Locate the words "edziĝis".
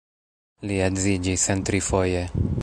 0.85-1.45